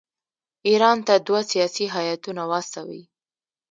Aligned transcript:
ایران 0.67 0.97
ته 1.07 1.13
دوه 1.27 1.41
سیاسي 1.51 1.85
هیاتونه 1.95 2.41
واستوي. 2.51 3.01